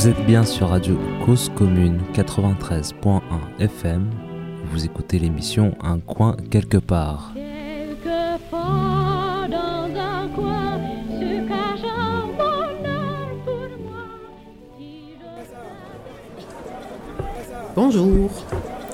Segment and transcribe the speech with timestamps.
[0.00, 3.20] Vous êtes bien sur Radio Cause Commune 93.1
[3.58, 4.08] FM.
[4.72, 7.34] Vous écoutez l'émission Un coin quelque part.
[17.76, 18.30] Bonjour.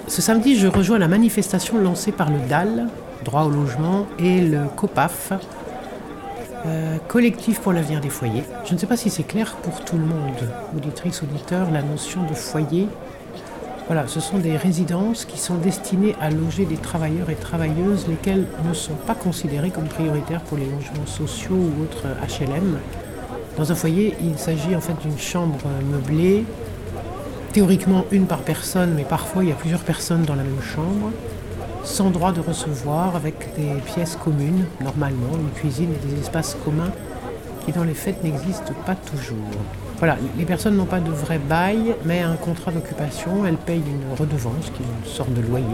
[0.09, 2.89] Ce samedi, je rejoins la manifestation lancée par le DAL,
[3.25, 5.35] droit au logement, et le COPAF,
[6.67, 8.45] euh, collectif pour l'avenir des foyers.
[8.65, 12.23] Je ne sais pas si c'est clair pour tout le monde, auditrices, auditeurs, la notion
[12.25, 12.89] de foyer.
[13.87, 18.47] Voilà, ce sont des résidences qui sont destinées à loger des travailleurs et travailleuses, lesquels
[18.69, 22.79] ne sont pas considérés comme prioritaires pour les logements sociaux ou autres HLM.
[23.57, 25.61] Dans un foyer, il s'agit en fait d'une chambre
[25.91, 26.45] meublée,
[27.53, 31.13] théoriquement une par personne, mais parfois il y a plusieurs personnes dans la même chambre,
[31.87, 36.91] sans droit de recevoir, avec des pièces communes, normalement, une cuisine et des espaces communs
[37.65, 39.39] qui dans les faits n'existent pas toujours.
[39.99, 44.19] Voilà, les personnes n'ont pas de vrai bail, mais un contrat d'occupation, elles payent une
[44.19, 45.65] redevance, qui est une sorte de loyer,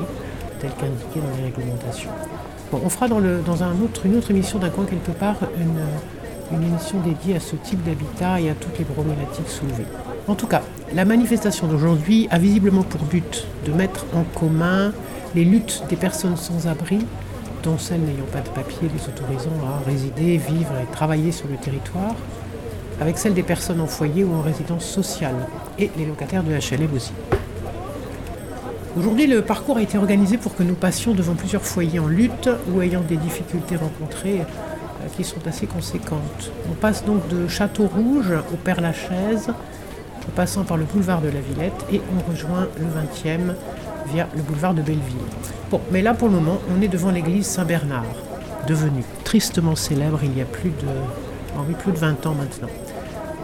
[0.61, 2.11] tel qu'indiqué dans les réglementations.
[2.70, 6.56] Bon, on fera dans, dans un autre, une autre émission d'un coin quelque part une,
[6.56, 9.86] une émission dédiée à ce type d'habitat et à toutes les problématiques soulevées.
[10.29, 10.62] En tout cas,
[10.95, 14.92] la manifestation d'aujourd'hui a visiblement pour but de mettre en commun
[15.34, 16.98] les luttes des personnes sans abri,
[17.62, 21.56] dont celles n'ayant pas de papier les autorisant à résider, vivre et travailler sur le
[21.56, 22.14] territoire,
[23.00, 25.47] avec celles des personnes en foyer ou en résidence sociale,
[25.78, 27.12] et les locataires de HLM aussi.
[28.97, 32.50] Aujourd'hui, le parcours a été organisé pour que nous passions devant plusieurs foyers en lutte
[32.70, 36.52] ou ayant des difficultés rencontrées euh, qui sont assez conséquentes.
[36.70, 41.41] On passe donc de Château Rouge au Père-Lachaise, en passant par le boulevard de la
[41.41, 43.55] Villette, et on rejoint le 20e
[44.06, 45.17] via le boulevard de Belleville.
[45.70, 48.05] Bon, mais là pour le moment, on est devant l'église Saint-Bernard,
[48.67, 52.69] devenue tristement célèbre il y a plus de, plus de 20 ans maintenant.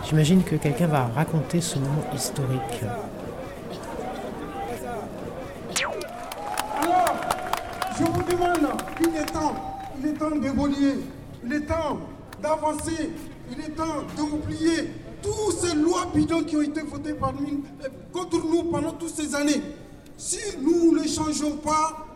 [0.08, 2.82] J'imagine que quelqu'un va raconter ce moment historique.
[6.82, 7.16] Alors,
[7.98, 9.54] je vous demande, il est temps,
[10.00, 10.94] il est temps d'évoluer,
[11.44, 11.98] il est temps
[12.42, 13.10] d'avancer,
[13.50, 14.92] il est temps d'oublier
[15.22, 19.14] toutes ces lois bidons qui ont été votées par nous, euh, contre nous pendant toutes
[19.14, 19.62] ces années.
[20.18, 22.06] Si nous ne changeons pas,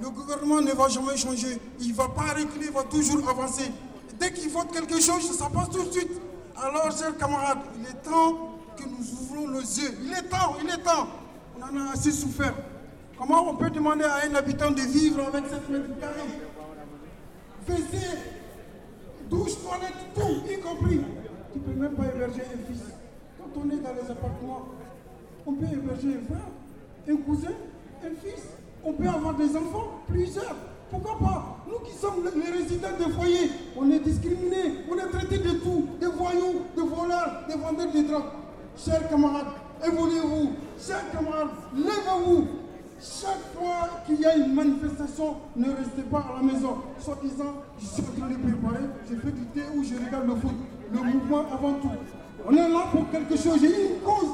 [0.00, 1.58] le gouvernement ne va jamais changer.
[1.80, 3.70] Il ne va pas reculer, il va toujours avancer.
[4.18, 6.12] Dès qu'il vote quelque chose, ça passe tout de suite.
[6.56, 9.98] Alors, chers camarades, il est temps que nous ouvrons nos yeux.
[10.02, 11.06] Il est temps, il est temps.
[11.58, 12.54] On en a assez souffert.
[13.18, 16.40] Comment on peut demander à un habitant de vivre avec 7 mètres carrés?
[17.68, 17.98] WC,
[19.28, 21.00] douche, toilette, tout, y compris.
[21.52, 22.82] Tu ne peux même pas héberger un fils.
[23.38, 24.68] Quand on est dans les appartements,
[25.46, 26.48] on peut héberger un frère,
[27.08, 27.54] un cousin,
[28.04, 28.44] un fils.
[28.84, 30.56] On peut avoir des enfants, plusieurs.
[30.90, 31.56] Pourquoi pas?
[31.68, 35.86] Nous qui sommes les résidents des foyers, on est discriminés, on est traités de tout,
[36.00, 38.24] des voyous, des voleurs, des vendeurs de drogue.
[38.76, 39.46] Chers camarades,
[39.84, 40.50] évoluez-vous.
[40.78, 42.46] Chers camarades, levez-vous.
[43.00, 46.76] Chaque fois qu'il y a une manifestation, ne restez pas à la maison.
[47.00, 50.26] Soit disant, je suis en train de préparer, je fais du thé ou je regarde
[50.26, 50.54] le foot.
[50.92, 51.90] Le mouvement avant tout.
[52.46, 54.30] On est là pour quelque chose, j'ai une cause.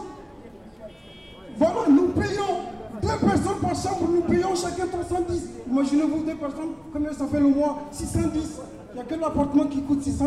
[1.58, 2.68] Voilà, nous payons
[3.02, 5.48] deux personnes par chambre, nous payons chacun 310.
[5.70, 7.82] Imaginez-vous deux personnes, combien ça fait le mois?
[7.90, 8.60] 610.
[8.90, 10.26] Il n'y a que l'appartement qui coûte 600.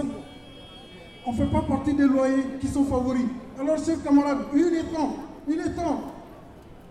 [1.26, 3.26] On ne fait pas partie des loyers qui sont favoris.
[3.60, 5.16] Alors, chers camarades, il est temps,
[5.48, 6.02] il est temps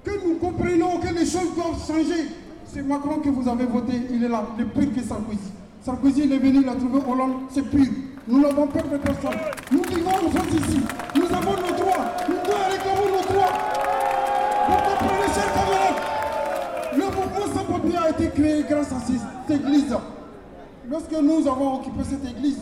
[0.05, 2.28] que nous comprenions que les choses doivent changer.
[2.65, 5.39] C'est Macron que vous avez voté, il est là, le pire que Sarkozy.
[5.83, 7.87] Sarkozy, il est venu, il a trouvé Hollande, c'est pur.
[8.28, 9.39] Nous n'avons peur de personne.
[9.72, 10.81] Nous vivons en France ici.
[11.17, 11.80] Nous avons nos
[18.23, 19.95] été grâce à cette église.
[20.89, 22.59] Lorsque nous avons occupé cette église,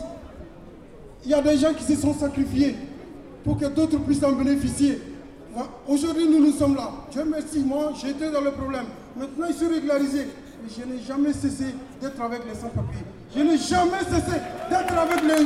[1.25, 2.75] il y a des gens qui se sont sacrifiés
[3.43, 5.01] pour que d'autres puissent en bénéficier.
[5.87, 6.91] Aujourd'hui, nous nous sommes là.
[7.11, 8.85] Dieu merci, moi, j'étais dans le problème.
[9.17, 10.27] Maintenant, ils sont régularisés.
[10.61, 11.65] Mais je n'ai jamais cessé
[12.01, 13.03] d'être avec les sans-papiers.
[13.35, 14.37] Je n'ai jamais cessé
[14.69, 15.45] d'être avec les...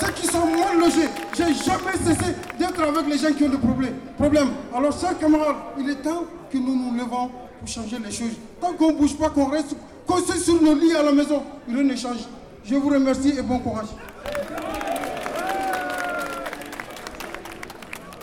[0.00, 1.08] ceux qui sont mal logés.
[1.36, 4.50] Je n'ai jamais cessé d'être avec les gens qui ont des problèmes.
[4.74, 8.36] Alors, chers camarades, il est temps que nous nous levons pour changer les choses.
[8.60, 9.76] Tant qu'on ne bouge pas, qu'on reste,
[10.06, 12.20] qu'on soit sur nos lits à la maison, rien ne change.
[12.64, 13.88] Je vous remercie et bon courage.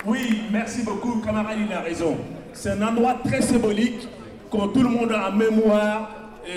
[0.06, 2.18] Oui, merci beaucoup, camarade, il a raison.
[2.54, 4.08] C'est un endroit très symbolique,
[4.52, 6.12] quand tout le monde a en mémoire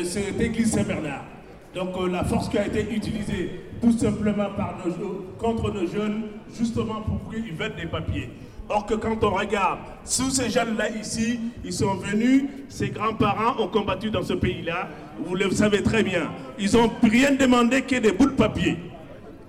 [0.05, 1.25] cette église Saint-Bernard.
[1.75, 6.23] Donc euh, la force qui a été utilisée tout simplement par nos, contre nos jeunes,
[6.57, 8.31] justement pour qu'ils veulent des papiers.
[8.71, 13.69] Or que quand on regarde, tous ces jeunes-là ici, ils sont venus, ses grands-parents ont
[13.69, 14.89] combattu dans ce pays-là,
[15.25, 16.31] vous le savez très bien.
[16.59, 18.77] Ils n'ont rien demandé que des bouts de papier.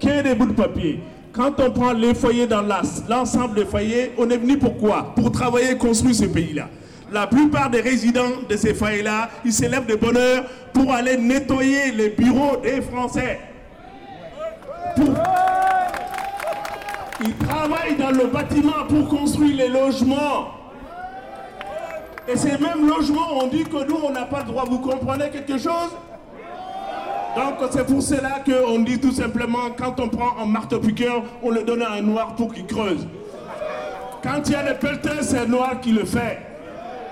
[0.01, 1.01] Ait des bouts de papier.
[1.33, 5.31] Quand on prend les foyers dans l'as- l'ensemble des foyers, on est venu pourquoi Pour
[5.31, 6.69] travailler et construire ce pays-là.
[7.11, 11.17] La plupart des résidents de ces foyers-là, ils se lèvent de bonne heure pour aller
[11.17, 13.39] nettoyer les bureaux des Français.
[17.97, 20.51] Dans le bâtiment pour construire les logements.
[22.27, 24.65] Et ces mêmes logements, on dit que nous, on n'a pas le droit.
[24.69, 25.91] Vous comprenez quelque chose?
[27.35, 31.63] Donc c'est pour cela qu'on dit tout simplement, quand on prend un marteau-piqueur, on le
[31.63, 33.07] donne à un noir pour qu'il creuse.
[34.21, 36.39] Quand il y a des pelletins, c'est noir qui le fait.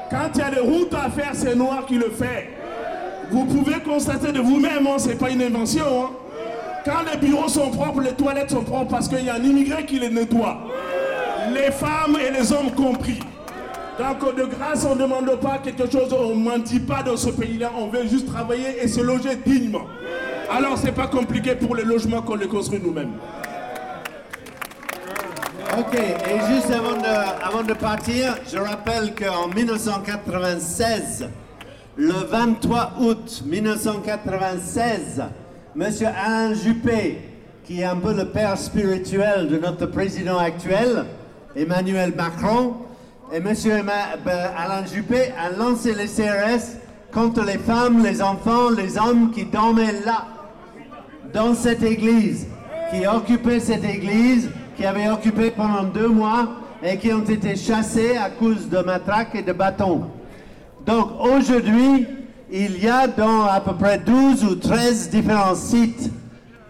[0.10, 2.50] Quand il y a des routes à faire, c'est noir qui le fait.
[3.32, 5.84] Vous pouvez constater de vous-même, hein, c'est pas une invention.
[6.04, 6.10] hein.
[6.88, 9.86] Quand les bureaux sont propres, les toilettes sont propres parce qu'il y a un immigré
[9.86, 10.58] qui les nettoie.
[11.54, 13.20] Les femmes et les hommes compris.
[14.00, 17.30] Donc de grâce, on ne demande pas quelque chose, on ne mentit pas dans ce
[17.30, 19.86] pays-là, on veut juste travailler et se loger dignement.
[20.50, 23.12] Alors c'est pas compliqué pour les logements qu'on les construit nous-mêmes.
[25.78, 31.28] Ok, et juste avant de, avant de partir, je rappelle qu'en 1996,
[31.98, 35.24] le 23 août 1996,
[35.78, 37.20] Monsieur Alain Juppé,
[37.64, 41.06] qui est un peu le père spirituel de notre président actuel,
[41.56, 42.78] Emmanuel Macron,
[43.32, 46.80] et Monsieur ben, Alain Juppé a lancé les CRS
[47.14, 50.26] contre les femmes, les enfants, les hommes qui dormaient là
[51.32, 52.48] dans cette église,
[52.92, 58.18] qui occupait cette église, qui avait occupé pendant deux mois et qui ont été chassés
[58.18, 60.10] à cause de matraques et de bâtons.
[60.88, 62.08] Donc aujourd'hui,
[62.52, 66.10] il y a dans à peu près 12 ou 13 différents sites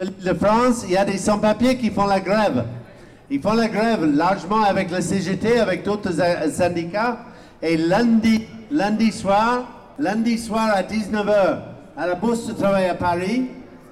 [0.01, 2.65] de France, il y a des sans-papiers qui font la grève.
[3.29, 7.19] Ils font la grève largement avec le CGT, avec d'autres euh, syndicats.
[7.61, 9.65] Et lundi, soir,
[9.99, 11.59] lundi soir à 19h,
[11.97, 13.47] à la Bourse de Travail à Paris,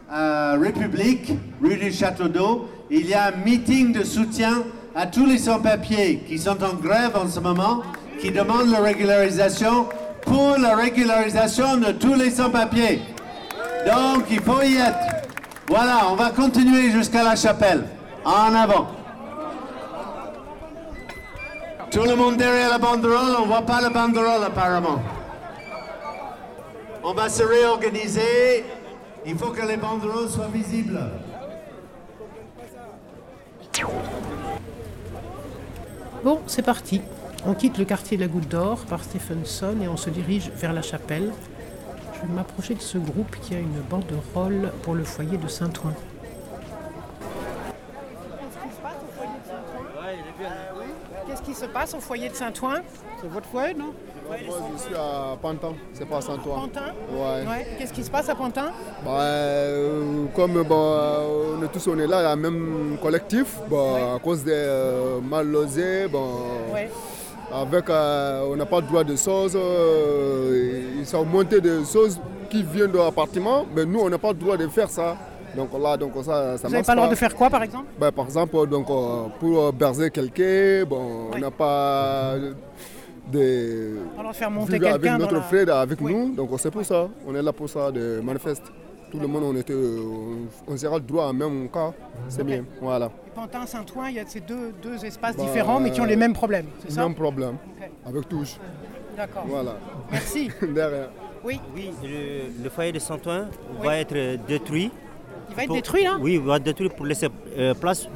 [0.10, 4.64] à République, rue du Château d'Eau, il y a un meeting de soutien
[4.96, 7.82] à tous les sans-papiers qui sont en grève en ce moment,
[8.20, 9.88] qui demandent la régularisation
[10.26, 13.02] pour la régularisation de tous les sans-papiers.
[13.86, 15.26] Donc, il faut y être.
[15.68, 17.86] Voilà, on va continuer jusqu'à la chapelle.
[18.24, 18.88] En avant.
[21.92, 25.00] Tout le monde derrière la banderole, on voit pas la banderole apparemment.
[27.04, 28.66] On va se réorganiser.
[29.26, 31.00] Il faut que les banderoles soient visibles.
[36.24, 37.02] Bon, c'est parti.
[37.48, 40.74] On quitte le quartier de la Goutte d'Or par Stephenson et on se dirige vers
[40.74, 41.32] la chapelle.
[42.16, 45.94] Je vais m'approcher de ce groupe qui a une banderole pour le foyer de Saint-Ouen.
[51.28, 52.82] Qu'est-ce qui se passe au foyer de Saint-Ouen?
[53.22, 53.94] C'est votre foyer, non?
[54.28, 54.38] Moi,
[54.76, 56.62] je suis à Pantin, c'est pas Saint-Ouen.
[56.62, 56.94] Pantin?
[57.12, 57.48] Ouais.
[57.48, 57.68] Ouais.
[57.78, 58.72] Qu'est-ce qui se passe à Pantin?
[59.04, 61.22] Bah, euh, comme bah,
[61.58, 65.48] on est tous on est là, le même collectif, bah, à cause des euh, mal
[65.48, 66.18] logés, bah,
[66.74, 66.90] Ouais.
[67.54, 72.20] Avec, euh, on n'a pas le droit de choses, euh, ils sont montés des choses
[72.50, 75.16] qui viennent de l'appartement, mais nous on n'a pas le droit de faire ça.
[75.56, 77.64] Donc là, donc ça, ça Vous n'avez marche pas le droit de faire quoi par
[77.64, 77.86] exemple?
[78.14, 82.34] Par exemple, donc, euh, pour berzer quelqu'un, bon, on n'a pas
[83.32, 85.42] de va faire monter quelqu'un notre la...
[85.42, 86.14] frère avec Oui.
[86.14, 88.70] nous, donc c'est pour ça, on est là pour ça, de manifester.
[89.12, 91.94] Tout le monde, on, était, on, on sera le droit en même cas,
[92.28, 93.10] c'est bien, voilà.
[93.36, 96.06] Et Pantin, Saint-Ouen, il y a ces deux, deux espaces Bah, différents mais qui ont
[96.06, 97.58] les mêmes problèmes, c'est ça Même problème,
[98.06, 98.56] avec touche,
[99.18, 99.44] D'accord.
[99.48, 99.76] voilà.
[100.12, 100.50] Merci.
[100.62, 101.10] Derrière.
[101.44, 103.48] Oui, Oui, le, le foyer de Saint-Ouen
[103.80, 103.86] Oui.
[103.86, 104.90] va être détruit.
[105.50, 106.18] il va être Pour- détruit là?
[106.22, 107.28] Oui, va être détruit pour laisser
[107.58, 108.08] euh, place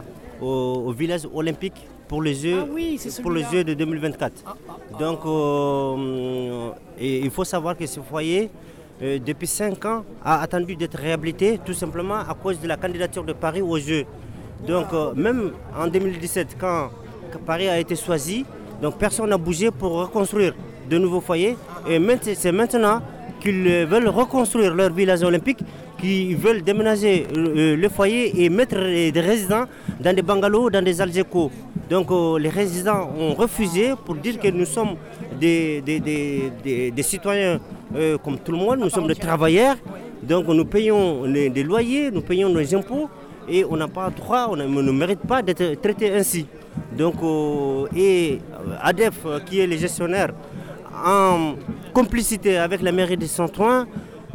[0.42, 3.44] au, au village olympique pour les Jeux, Ah oui, pour les.
[3.52, 4.58] Jeux de 2024.
[5.00, 8.50] Donc, euh, et il faut savoir que ce foyer,
[9.02, 13.24] euh, depuis 5 ans, a attendu d'être réhabilité tout simplement à cause de la candidature
[13.24, 14.06] de Paris aux Jeux.
[14.68, 16.90] Donc, euh, même en 2017, quand
[17.46, 18.46] Paris a été choisi,
[18.82, 20.54] donc personne n'a bougé pour reconstruire
[20.90, 21.56] de nouveaux foyers.
[21.90, 22.00] Et
[22.36, 23.02] c'est maintenant
[23.40, 25.60] qu'ils veulent reconstruire leur village olympique,
[26.00, 29.66] qu'ils veulent déménager euh, le foyer et mettre des résidents
[30.00, 31.52] dans des bungalows, dans des algécos.
[31.90, 34.96] Donc euh, les résidents ont refusé pour dire que nous sommes
[35.40, 35.82] des,
[37.02, 37.60] citoyens
[38.24, 39.78] comme tout le monde, nous sommes des travailleurs.
[40.22, 43.10] Donc nous payons des loyers, nous payons nos impôts
[43.50, 46.46] et on n'a pas droit, on ne mérite pas d'être traité ainsi.
[46.96, 50.30] Donc, euh, et euh, ADEF, euh, qui est le gestionnaire,
[51.06, 51.56] en
[51.94, 53.86] complicité avec la mairie de Saint-Ouen,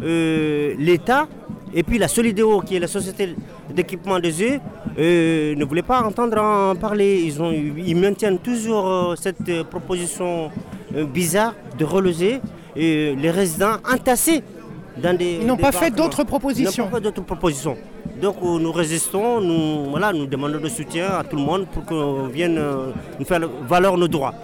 [0.03, 1.29] euh, l'État,
[1.73, 3.35] et puis la Solidéo, qui est la société
[3.71, 4.61] d'équipement des yeux,
[4.99, 7.23] euh, ne voulait pas entendre en parler.
[7.25, 10.51] Ils, ont, ils maintiennent toujours cette proposition
[11.13, 12.41] bizarre de reloger
[12.77, 14.43] les résidents entassés
[15.03, 15.39] dans des.
[15.41, 16.85] Ils n'ont pas fait d'autres propositions.
[16.85, 17.77] Ils n'ont pas fait d'autres propositions.
[18.21, 21.85] Donc euh, nous résistons, nous, voilà, nous demandons de soutien à tout le monde pour
[21.85, 24.35] qu'on vienne euh, nous faire valoir nos droits.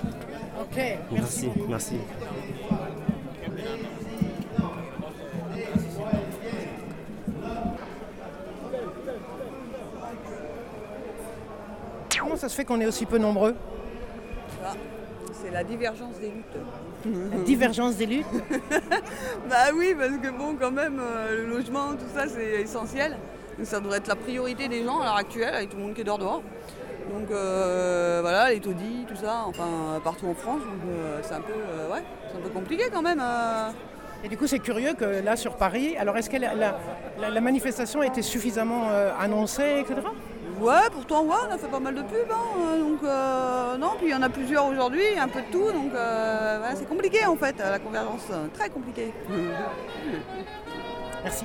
[0.61, 0.81] Ok,
[1.13, 1.97] Merci, merci.
[12.19, 13.55] Comment ça se fait qu'on est aussi peu nombreux
[14.65, 14.75] Ah,
[15.33, 17.33] C'est la divergence des luttes.
[17.33, 18.27] La divergence des luttes
[19.49, 23.17] Bah oui, parce que bon, quand même, euh, le logement, tout ça, c'est essentiel.
[23.65, 26.05] Ça devrait être la priorité des gens à l'heure actuelle, avec tout le monde qui
[26.05, 26.43] dort dehors.
[27.13, 30.61] Donc euh, voilà, les taudis, tout ça, enfin partout en France.
[30.61, 33.21] Donc euh, c'est un peu, euh, ouais, c'est un peu compliqué quand même.
[33.21, 33.71] euh.
[34.23, 36.79] Et du coup, c'est curieux que là, sur Paris, alors est-ce que la, la-
[37.21, 38.89] la- la manifestation a été suffisamment
[39.19, 39.97] annoncée, etc.
[40.61, 42.31] Ouais, pourtant, ouais, on a fait pas mal de pubs.
[42.31, 43.03] hein, donc
[43.81, 45.73] non, puis il y en a plusieurs aujourd'hui, un peu de tout.
[45.73, 49.13] Donc ouais, c'est compliqué en fait, la convergence, très compliqué.
[51.25, 51.45] Merci.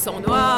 [0.00, 0.49] Sont noirs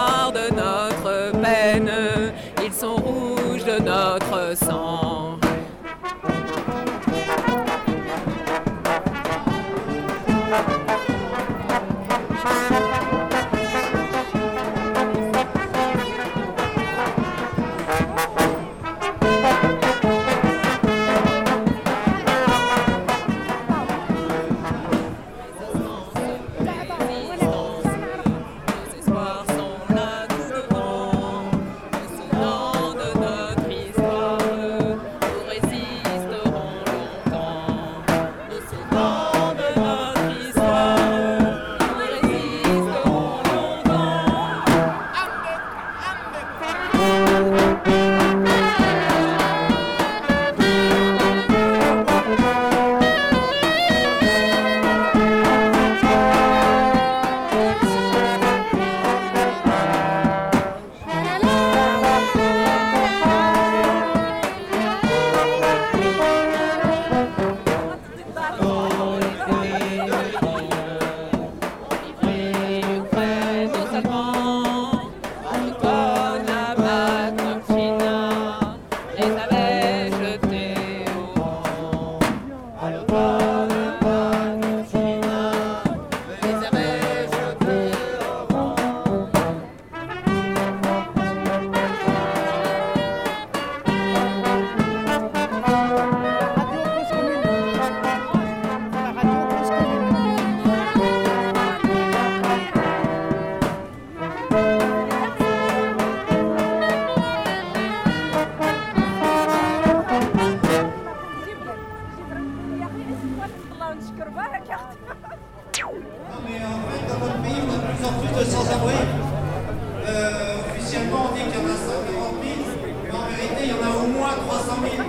[121.12, 122.56] Euh, on dit qu'il y en a 140 000,
[123.04, 125.04] mais en vérité, il y en a au moins 300 000.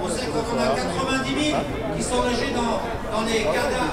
[0.00, 1.60] On sait qu'on en a 90 000
[1.96, 2.80] qui sont logés dans,
[3.12, 3.84] dans les CADA,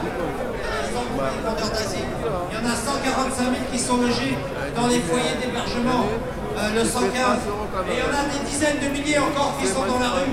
[1.75, 2.07] d'asile.
[2.07, 4.37] Il y en a 145 000 qui sont logés
[4.75, 6.07] dans les foyers d'hébergement,
[6.55, 7.11] euh, le 115.
[7.11, 10.31] Et il y en a des dizaines de milliers encore qui sont dans la rue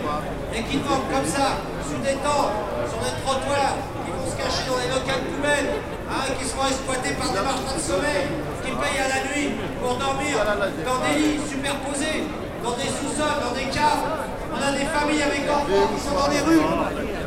[0.55, 2.55] et qui dorment comme ça, sous des tentes,
[2.87, 3.75] sur des trottoirs,
[4.07, 7.75] qui vont se cacher dans les locales poubelles, hein, qui seront exploités par des marchands
[7.75, 8.27] de sommeil,
[8.69, 12.25] qui payent à la nuit pour dormir dans des lits superposés,
[12.63, 14.05] dans des sous-sols, dans des caves.
[14.53, 16.65] On a des familles avec enfants qui sont dans les rues.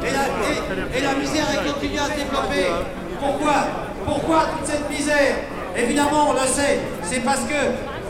[0.06, 2.68] Et la, et- et la misère elle continue à se développer.
[3.20, 3.58] Pourquoi?
[4.06, 5.36] Pourquoi toute cette misère?
[5.76, 7.62] Évidemment, on le sait, c'est parce que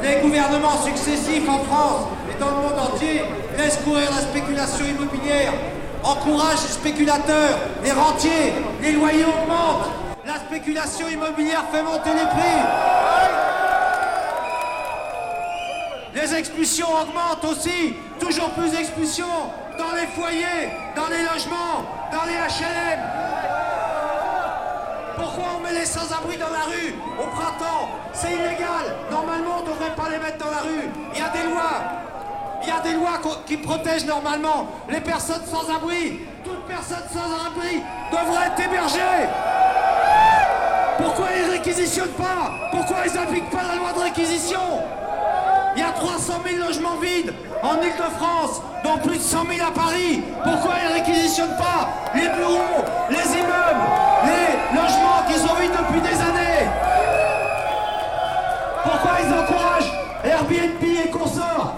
[0.03, 3.21] les gouvernements successifs en France et dans le monde entier
[3.57, 5.53] laissent courir la spéculation immobilière,
[6.03, 9.89] encouragent les spéculateurs, les rentiers, les loyers augmentent,
[10.25, 12.61] la spéculation immobilière fait monter les prix.
[16.13, 17.95] Les expulsions augmentent aussi.
[18.19, 19.25] Toujours plus d'expulsions
[19.77, 22.99] dans les foyers, dans les logements, dans les HLM.
[25.15, 27.89] Pourquoi on met les sans-abri dans la rue au printemps?
[28.13, 28.95] C'est illégal.
[29.09, 30.89] Normalement, on ne devrait pas les mettre dans la rue.
[31.13, 31.81] Il y a des lois.
[32.63, 36.19] Il y a des lois qui protègent normalement les personnes sans abri.
[36.43, 39.29] Toute personne sans abri devrait être hébergée.
[40.97, 42.51] Pourquoi ils ne réquisitionnent pas?
[42.71, 44.59] Pourquoi ils n'appliquent pas la loi de réquisition?
[45.75, 49.71] Il y a 300 000 logements vides en Ile-de-France, dont plus de 100 000 à
[49.71, 50.21] Paris.
[50.43, 53.87] Pourquoi ils ne réquisitionnent pas les bureaux, les immeubles,
[54.25, 56.67] les logements qui sont vides depuis des années?
[58.83, 61.75] Pourquoi ils encouragent Airbnb et consorts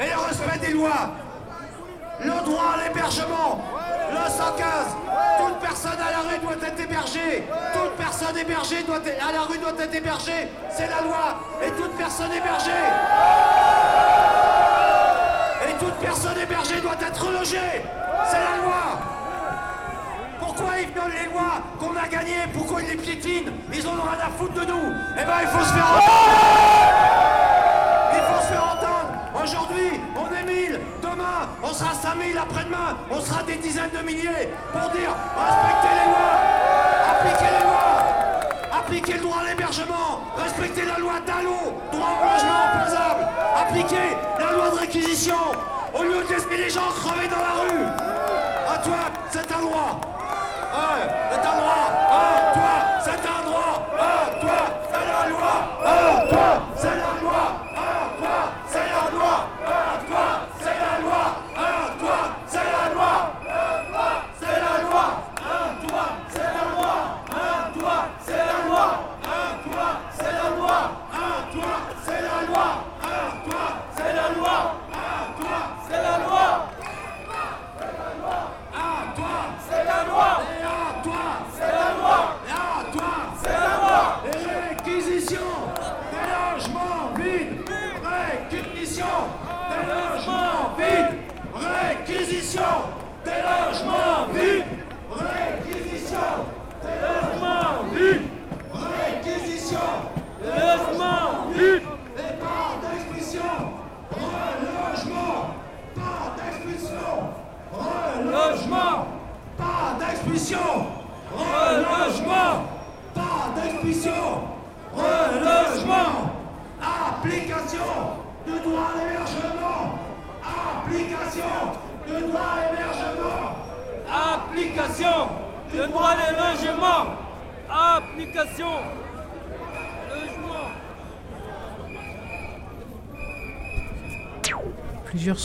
[0.00, 1.10] et le respect des lois.
[2.20, 3.60] Le droit à l'hébergement,
[4.10, 4.66] le 115.
[5.38, 7.44] Toute personne à la rue doit être hébergée.
[7.72, 10.48] Toute personne hébergée doit être- à la rue doit être hébergée.
[10.70, 11.38] C'est la loi.
[11.64, 12.70] Et toute personne hébergée.
[15.68, 17.84] Et toute personne hébergée doit être logée.
[18.26, 18.82] C'est la loi.
[20.40, 22.46] Pourquoi ils donnent les lois qu'on a gagnées?
[22.52, 23.52] Pourquoi ils les piétinent?
[23.72, 24.92] Ils en ont rien à foutre de nous.
[25.16, 26.79] Eh ben, il faut se faire entendre.
[29.42, 30.80] Aujourd'hui, on est 1000.
[31.02, 32.36] Demain, on sera 5000.
[32.36, 34.50] Après-demain, on sera des dizaines de milliers.
[34.72, 36.36] Pour dire respectez les lois.
[37.10, 38.78] Appliquez les lois.
[38.78, 40.20] Appliquez le droit à l'hébergement.
[40.36, 41.72] Respectez la loi DALO.
[41.90, 43.28] Droit au logement opposable.
[43.56, 45.42] Appliquez la loi de réquisition.
[45.94, 47.86] Au lieu de laisser les gens crever dans la rue.
[48.68, 48.98] À toi,
[49.30, 50.00] c'est un droit.
[53.02, 53.88] C'est droit.
[54.40, 54.56] Toi,
[54.92, 55.28] c'est droit.
[55.28, 56.19] Loi.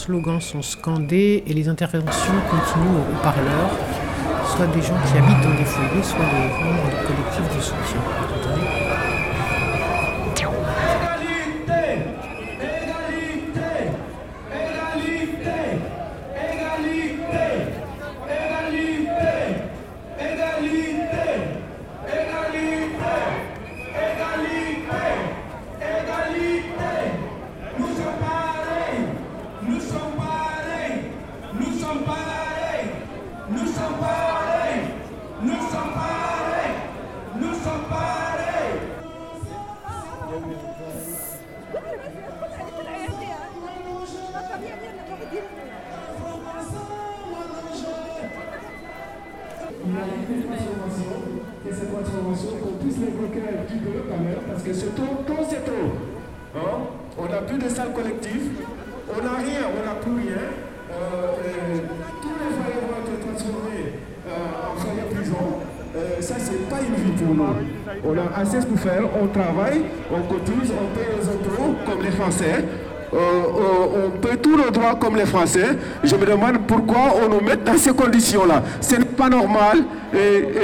[0.05, 3.71] Slogans sont scandés et les interventions continuent au haut-parleur,
[4.55, 9.04] soit des gens qui habitent dans des foyers, soit des membres de collectifs de soutien.
[52.43, 55.95] Qu'on puisse l'évoquer un petit peu quand même, parce que c'est trop, c'est trop.
[56.55, 56.77] Hein?
[57.17, 58.51] On n'a plus de salle collective,
[59.09, 60.43] on n'a rien, on n'a plus rien.
[60.91, 61.79] Euh,
[62.21, 63.93] tous les foyers vont être transformés
[64.27, 65.61] euh, en foyers prison.
[65.95, 67.55] Euh, ça, c'est pas une vie pour nous.
[68.03, 72.11] On a assez pour faire, on travaille, on cotise, on paye les impôts comme les
[72.11, 72.65] Français.
[73.13, 75.77] Euh, euh, on paye tous nos droits comme les Français.
[76.03, 78.63] Je me demande pourquoi on nous met dans ces conditions-là.
[78.81, 79.83] Ce n'est pas normal.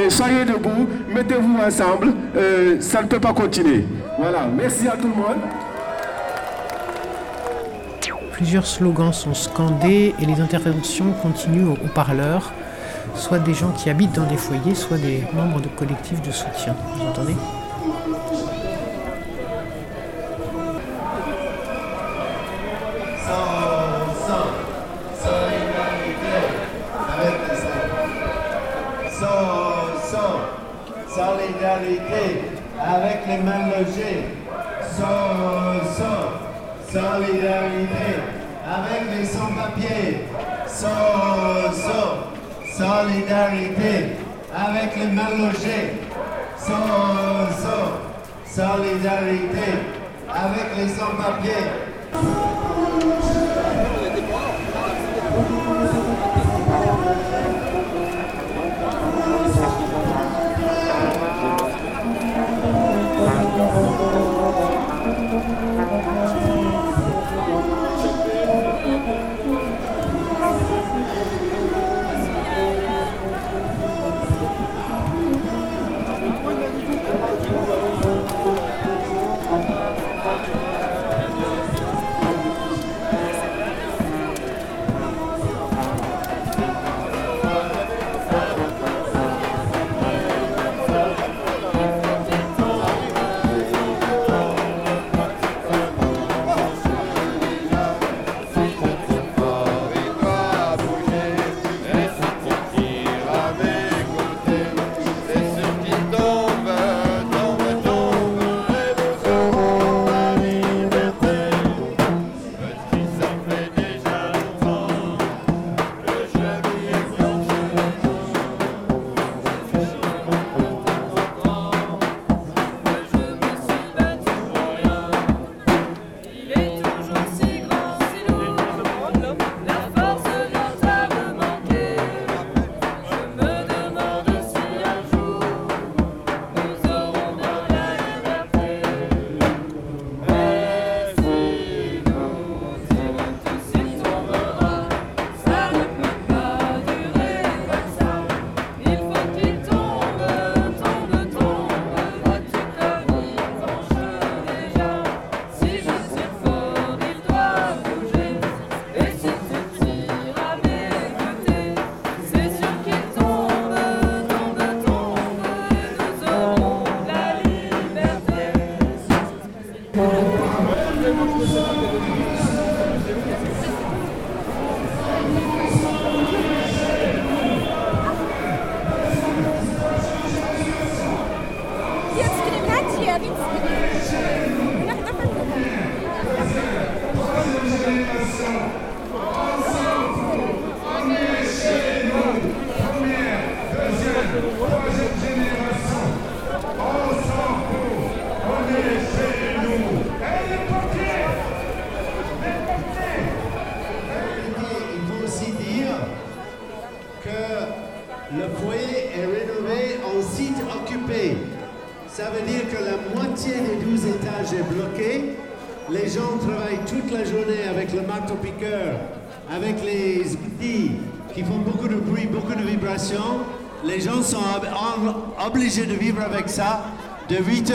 [0.10, 2.13] Soyez debout, mettez-vous ensemble.
[2.36, 3.86] Euh, ça ne peut pas continuer.
[4.19, 5.41] Voilà, merci à tout le monde.
[8.34, 12.51] Plusieurs slogans sont scandés et les interventions continuent au haut-parleur,
[13.13, 16.75] soit des gens qui habitent dans des foyers, soit des membres de collectifs de soutien.
[16.95, 17.36] Vous entendez?
[36.91, 38.19] Solidarité
[38.67, 40.27] avec les sans-papiers.
[40.67, 40.88] So,
[41.71, 42.01] so.
[42.69, 44.17] Solidarité
[44.54, 46.01] avec les mal logés.
[46.58, 46.73] So,
[47.62, 47.77] so.
[48.45, 49.71] Solidarité
[50.30, 51.90] avec les sans-papiers.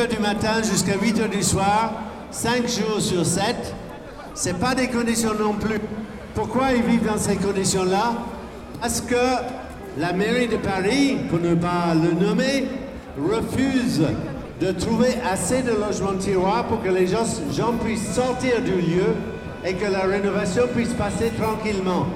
[0.06, 1.92] du matin jusqu'à 8h du soir,
[2.30, 3.44] 5 jours sur 7.
[4.34, 5.80] Ce pas des conditions non plus.
[6.34, 8.12] Pourquoi ils vivent dans ces conditions-là?
[8.80, 9.14] Parce que
[9.98, 12.66] la mairie de Paris, pour ne pas le nommer,
[13.18, 14.02] refuse
[14.60, 17.24] de trouver assez de logements tiroirs pour que les gens,
[17.82, 19.14] puissent sortir du lieu
[19.64, 22.06] et que la rénovation puisse passer tranquillement.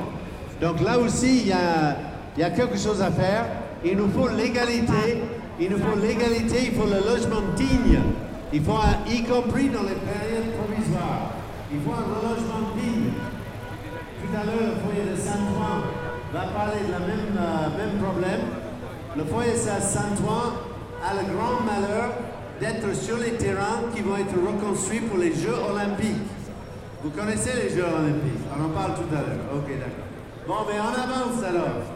[0.61, 3.47] Donc là aussi, il y a quelque chose à faire.
[3.85, 5.23] Il nous faut l'égalité
[5.61, 8.01] il nous faut l'égalité, il faut le logement digne.
[8.53, 11.31] Il faut, un- y compris dans les périodes provisoires,
[11.73, 13.13] il faut un logement digne.
[14.21, 15.85] Tout à l'heure, le foyer de Saint-Ouen
[16.33, 18.41] va parler de la même, euh, même problème.
[19.17, 20.55] Le foyer de Saint-Ouen
[21.05, 22.11] a le grand malheur
[22.61, 26.27] d'être sur les terrains qui vont être reconstruits pour les Jeux olympiques.
[27.05, 28.43] Vous connaissez les Jeux olympiques?
[28.51, 29.47] On en parle tout à l'heure.
[29.57, 30.09] Ok, d'accord.
[30.49, 31.87] Bon, mais on avance alors.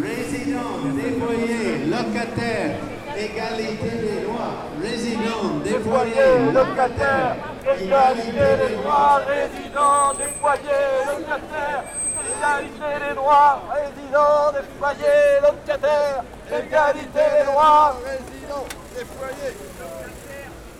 [0.00, 2.76] Résidents, des foyers, locataires,
[3.18, 4.54] égalité des droits.
[4.80, 7.36] Résidents, des foyers, locataires,
[7.68, 11.84] Égalité des droits résidents des foyers locataires.
[12.30, 16.24] Égalité des droits résidents des foyers locataires.
[16.50, 19.56] Égalité des droits résidents des foyers.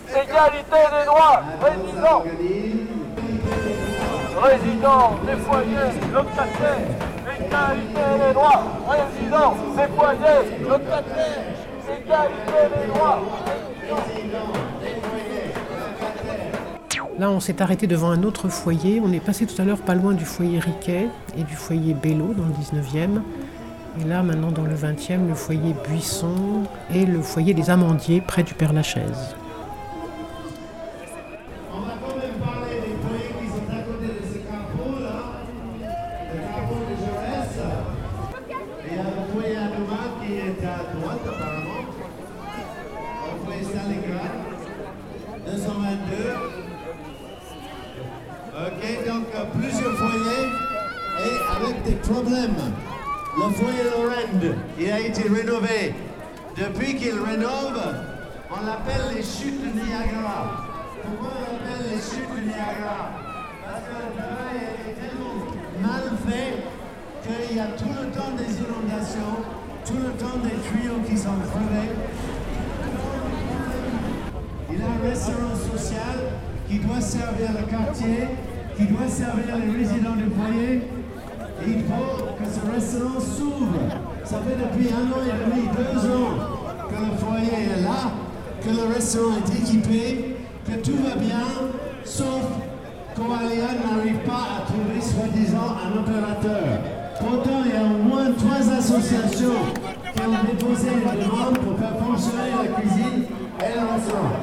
[0.09, 2.23] Égalité des droits résidents.
[4.41, 6.87] Résidents des foyers locataires.
[7.37, 11.58] Égalité des droits résidents des foyers locataires.
[17.19, 19.01] Là, on s'est arrêté devant un autre foyer.
[19.03, 22.33] On est passé tout à l'heure pas loin du foyer Riquet et du foyer Bello
[22.33, 23.19] dans le 19e.
[23.99, 28.43] Et là, maintenant, dans le 20e, le foyer Buisson et le foyer des Amandiers près
[28.43, 29.35] du Père Lachaise.
[31.73, 35.43] On va quand même parler des foyers qui sont à côté de ce carrefour là,
[36.31, 37.53] le carrefour de Jaurès.
[38.85, 41.83] Et il y a le foyer à Thomas qui est à droite apparemment.
[43.25, 44.35] Le foyer Stalingrad,
[45.45, 46.69] 222.
[48.59, 50.49] Ok, donc euh, plusieurs foyers
[51.23, 52.57] et avec des problèmes.
[53.37, 55.93] Le foyer Lorraine, il a été rénové.
[56.57, 57.79] Depuis qu'il rénove,
[58.51, 60.65] on l'appelle les chutes de Niagara.
[61.03, 63.11] Pourquoi on l'appelle les chutes de Niagara
[63.63, 65.45] Parce que le travail est tellement
[65.81, 66.53] mal fait
[67.37, 69.35] qu'il y a tout le temps des inondations,
[69.85, 71.91] tout le temps des tuyaux qui sont crevés.
[74.71, 76.17] Il a un restaurant social
[76.67, 78.27] qui doit servir le quartier,
[78.77, 80.81] qui doit servir les résidents du foyer.
[81.61, 83.79] Et il faut que ce restaurant s'ouvre.
[84.23, 88.11] Ça fait depuis un an et demi, deux ans que le foyer est là,
[88.61, 91.45] que le restaurant est équipé, que tout va bien,
[92.05, 92.43] sauf
[93.15, 96.98] qu'Oalia n'arrive pas à trouver soi-disant un opérateur.
[97.19, 99.59] Pourtant, il y a au moins trois associations
[100.15, 103.25] qui ont déposé une demande pour faire fonctionner la cuisine
[103.59, 104.39] et le restaurant.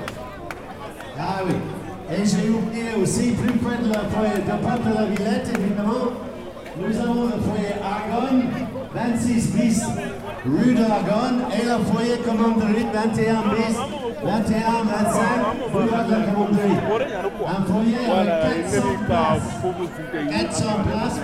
[1.19, 1.55] Ah oui.
[2.11, 6.12] Et j'ai oublié aussi, plus près de la foyer de de la Villette, évidemment,
[6.79, 8.43] nous avons le foyer Argonne,
[8.95, 9.83] 26 bis
[10.45, 13.77] rue de l'Argonne, et le foyer Commanderie, 21 bis,
[14.23, 16.79] 21, 25 boulevard de la Commanderie.
[17.49, 19.49] Un foyer avec 400 places.
[20.31, 21.21] 400 places,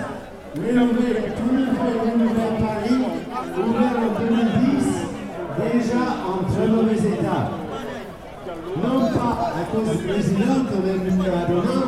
[0.55, 2.99] rénové, le premier foyer rénové à Paris,
[3.57, 4.83] ouvert en 2010,
[5.73, 7.63] déjà en très mauvais état
[8.81, 11.19] non pas à cause des résidents comme M.
[11.21, 11.79] Adona,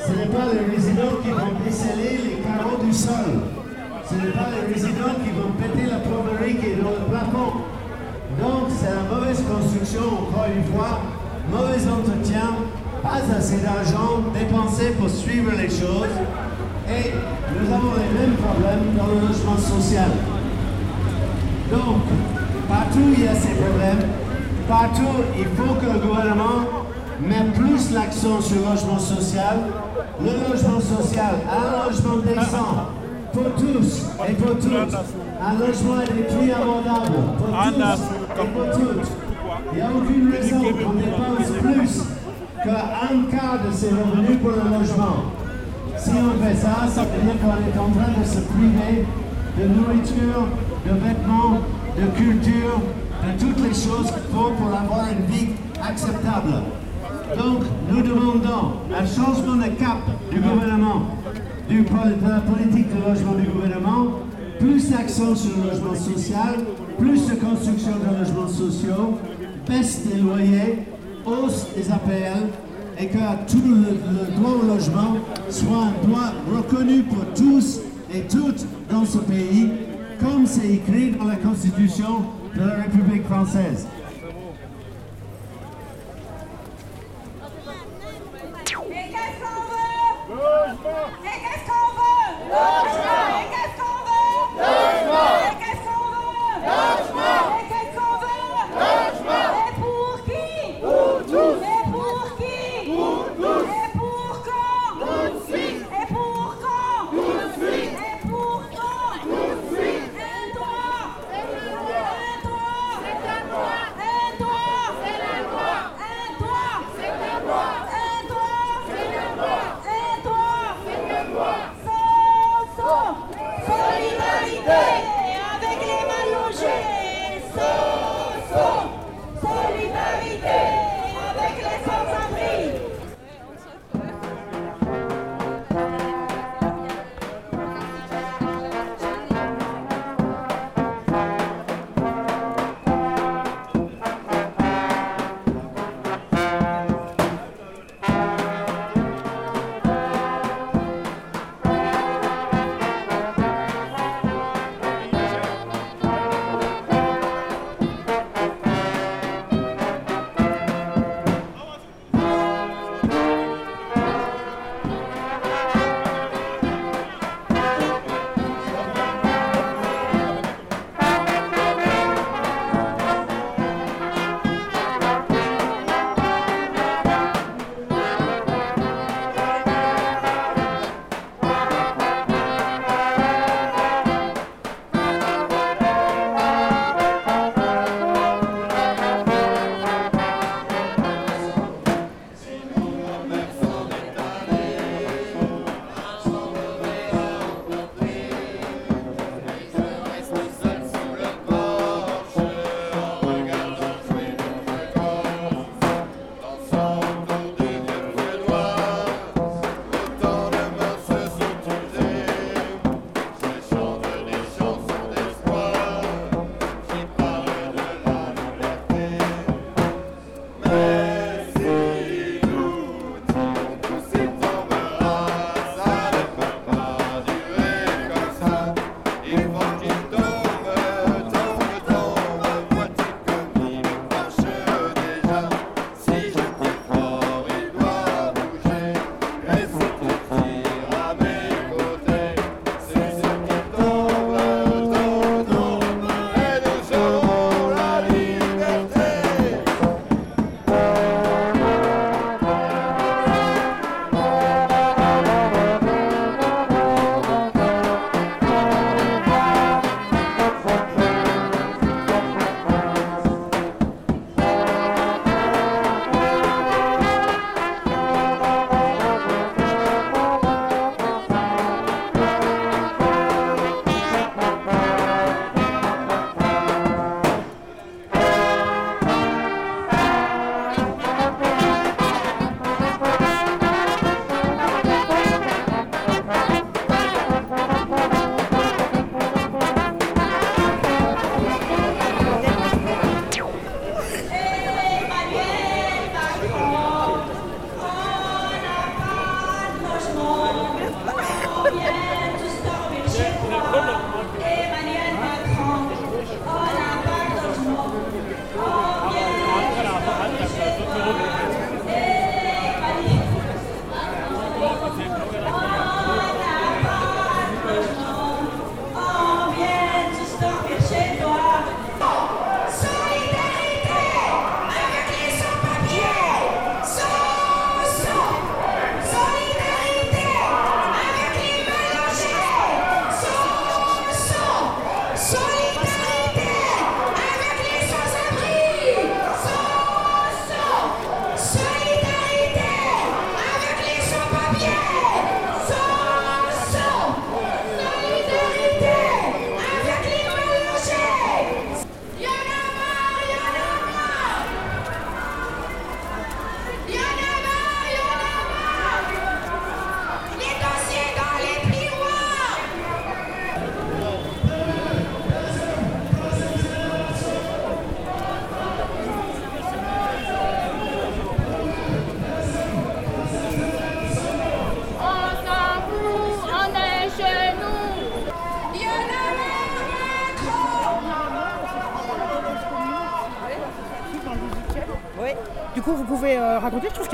[0.00, 3.42] ce n'est pas les résidents qui vont déceler les carreaux du sol.
[4.08, 7.64] Ce n'est pas les résidents qui vont péter la plomberie qui est dans le plafond.
[8.40, 11.00] Donc c'est la mauvaise construction, encore une fois,
[11.50, 12.56] mauvais entretien,
[13.02, 16.14] pas assez d'argent dépensé pour suivre les choses.
[16.88, 20.10] Et nous avons les mêmes problèmes dans le logement social.
[21.70, 22.02] Donc,
[22.68, 24.10] partout il y a ces problèmes,
[24.68, 25.02] Partout,
[25.38, 26.64] il faut que le gouvernement
[27.20, 29.58] mette plus l'accent sur le logement social.
[30.20, 32.88] Le logement social, un logement décent
[33.32, 34.94] pour tous et pour toutes.
[35.42, 39.08] Un logement à des prix abordables pour tous et pour toutes.
[39.72, 42.02] Il n'y a aucune raison qu'on dépense plus
[42.64, 45.43] qu'un quart de ses revenus pour le logement.
[46.04, 49.06] Si on fait ça, ça veut dire qu'on est en train de se priver
[49.56, 50.48] de nourriture,
[50.84, 51.60] de vêtements,
[51.96, 52.78] de culture,
[53.24, 55.48] de toutes les choses qu'il faut pour avoir une vie
[55.82, 56.60] acceptable.
[57.38, 61.06] Donc, nous demandons un changement de cap du gouvernement,
[61.70, 64.06] du, de la politique de logement du gouvernement,
[64.60, 66.56] plus d'accent sur le logement social,
[66.98, 69.18] plus de construction de logements sociaux,
[69.66, 70.80] baisse des loyers,
[71.24, 72.50] hausse des APL,
[72.98, 73.18] et que
[73.50, 75.16] tout le, le droit au logement
[75.50, 77.80] soit un droit reconnu pour tous
[78.12, 79.70] et toutes dans ce pays,
[80.20, 82.22] comme c'est écrit dans la Constitution
[82.54, 83.86] de la République française.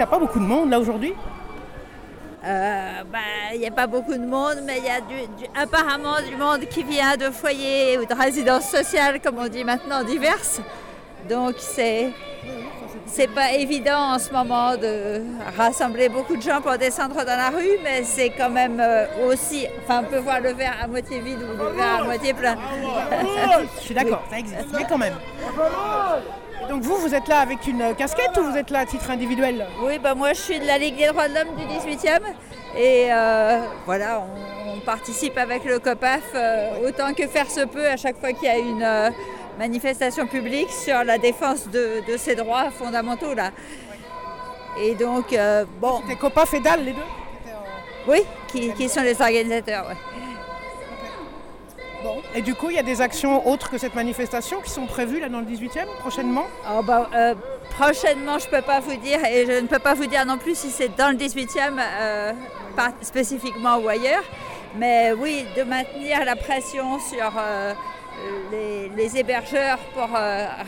[0.00, 1.12] Qu'il n'y a pas beaucoup de monde là aujourd'hui?
[2.42, 3.18] Euh, bah,
[3.52, 6.34] il n'y a pas beaucoup de monde, mais il y a du- du- apparemment du
[6.36, 10.60] monde qui vient de foyers ou de résidences sociales, comme on dit maintenant, diverses.
[11.28, 12.12] Donc c'est
[13.04, 15.20] c'est pas évident en ce moment de
[15.58, 19.66] rassembler beaucoup de gens pour descendre dans la rue, mais c'est quand même euh, aussi,
[19.82, 22.56] enfin on peut voir le verre à moitié vide ou le verre à moitié plein.
[23.76, 25.14] Je suis d'accord, ça existe, mais quand même.
[26.70, 29.66] Donc vous, vous êtes là avec une casquette ou vous êtes là à titre individuel?
[29.82, 32.20] Oui, bah moi je suis de la Ligue des droits de l'homme du 18e
[32.76, 37.88] et euh, voilà, on, on participe avec le COPAF euh, autant que faire se peut
[37.88, 39.10] à chaque fois qu'il y a une euh,
[39.58, 43.50] manifestation publique sur la défense de, de ces droits fondamentaux là.
[44.80, 46.00] Et donc, euh, bon.
[46.02, 47.02] C'était COPAF et DAL les deux?
[48.06, 49.88] Oui, qui, qui sont les organisateurs.
[49.88, 49.96] ouais.
[52.34, 55.20] Et du coup, il y a des actions autres que cette manifestation qui sont prévues
[55.20, 56.46] là dans le 18e prochainement?
[56.70, 57.34] Oh, bah, euh,
[57.70, 60.38] prochainement, je ne peux pas vous dire, et je ne peux pas vous dire non
[60.38, 62.32] plus si c'est dans le 18e, euh,
[62.76, 64.22] pas spécifiquement ou ailleurs.
[64.76, 67.74] Mais oui, de maintenir la pression sur euh,
[68.52, 70.08] les, les hébergeurs pour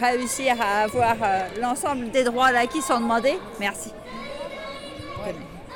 [0.00, 1.14] réussir à avoir
[1.60, 3.38] l'ensemble des droits là qui sont demandés.
[3.60, 3.92] Merci.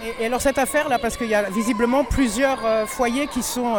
[0.03, 3.77] Et, et alors cette affaire là, parce qu'il y a visiblement plusieurs foyers qui sont,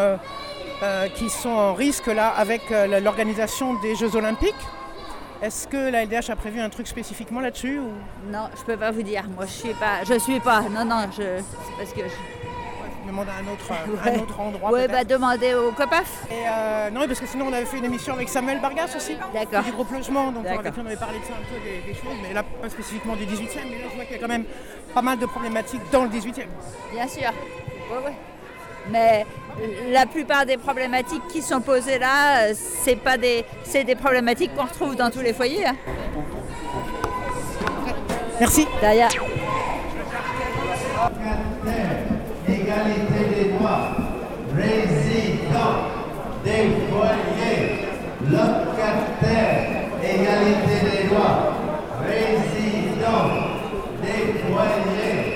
[1.15, 4.53] qui sont en risque là avec euh, l'organisation des Jeux Olympiques.
[5.41, 7.91] Est-ce que la LDH a prévu un truc spécifiquement là-dessus ou...
[8.31, 9.23] Non, je peux pas vous dire.
[9.35, 10.03] Moi, je suis pas.
[10.03, 10.61] Je suis pas.
[10.61, 11.21] Non, non, je.
[11.21, 12.01] c'est parce que.
[12.01, 12.15] Je...
[13.03, 14.17] Je demande à un autre, euh, Ouais.
[14.17, 14.69] un autre endroit.
[14.71, 14.91] Peut-être.
[14.91, 16.25] bah demandez au COPAF.
[16.29, 19.15] Et, euh, non, parce que sinon on avait fait une émission avec Samuel Bargas aussi.
[19.33, 19.63] D'accord.
[19.63, 21.93] Du groupe logement, donc avec lui on avait parlé de ça un peu des, des
[21.97, 24.27] choses, mais là pas spécifiquement du 18e, mais là je vois qu'il y a quand
[24.27, 24.43] même
[24.93, 26.47] pas mal de problématiques dans le 18e.
[26.91, 27.21] Bien sûr.
[27.31, 28.13] Ouais, ouais.
[28.91, 29.25] Mais
[29.91, 34.55] la plupart des problématiques qui sont posées là, euh, c'est pas des, c'est des problématiques
[34.55, 35.65] qu'on retrouve dans tous les foyers.
[35.65, 35.75] hein.
[38.39, 38.67] Merci.
[38.81, 39.09] Derrière.
[42.47, 43.89] Égalité des droits,
[44.55, 45.89] résidents
[46.43, 47.87] des foyers,
[48.29, 51.53] locataires, égalité des droits,
[52.07, 53.29] résidents
[54.01, 55.26] des foyers,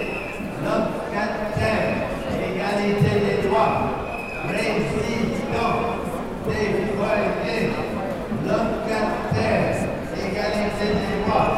[10.17, 11.57] égalité des droits,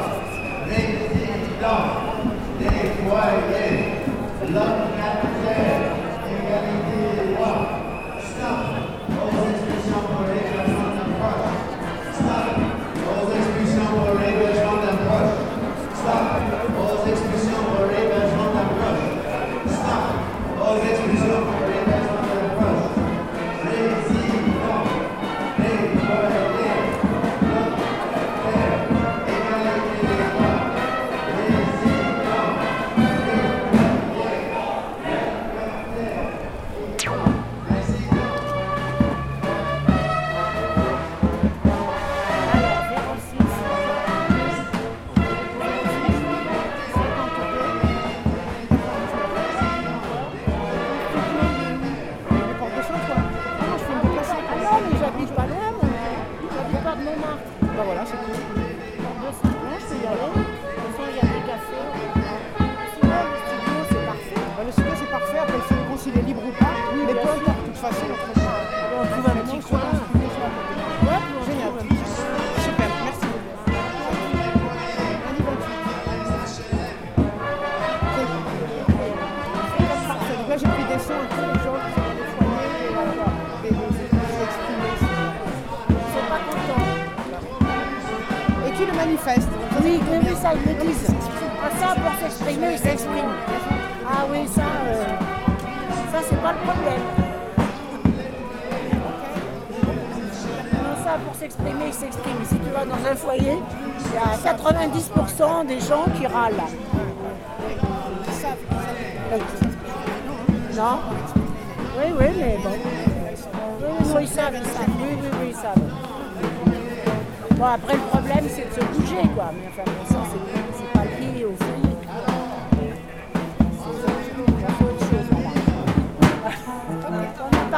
[0.68, 1.88] résidents
[2.60, 3.73] des foyers,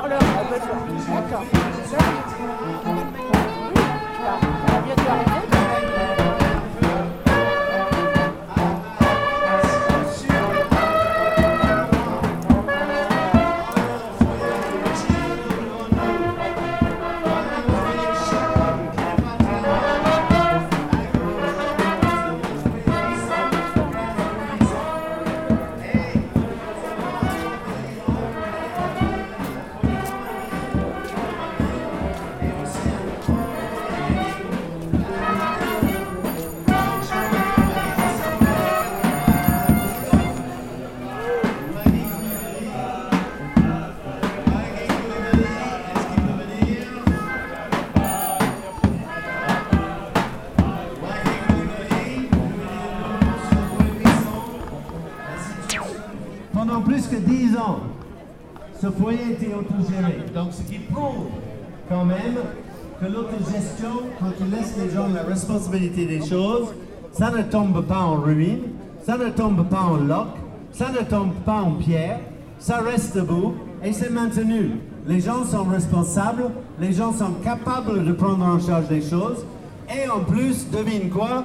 [0.07, 0.19] Voir.
[4.85, 5.34] D'accord.
[61.89, 62.35] Quand même
[62.99, 66.73] que l'autogestion, quand tu laisses les gens la responsabilité des choses,
[67.11, 68.61] ça ne tombe pas en ruine,
[69.05, 70.27] ça ne tombe pas en loc,
[70.71, 72.19] ça ne tombe pas en pierre,
[72.59, 74.71] ça reste debout et c'est maintenu.
[75.07, 76.45] Les gens sont responsables,
[76.79, 79.45] les gens sont capables de prendre en charge les choses
[79.89, 81.43] et en plus, devine quoi,